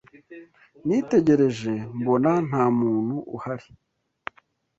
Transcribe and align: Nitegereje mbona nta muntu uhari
Nitegereje 0.85 1.73
mbona 1.99 2.31
nta 2.47 2.63
muntu 2.79 3.15
uhari 3.35 3.69